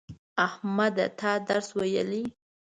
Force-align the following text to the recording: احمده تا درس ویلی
احمده 0.47 1.05
تا 1.19 1.31
درس 1.47 1.67
ویلی 1.77 2.23